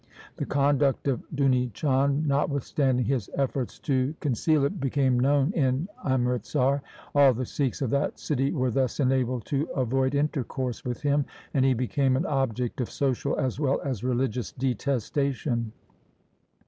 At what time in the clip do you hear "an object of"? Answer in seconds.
12.17-12.89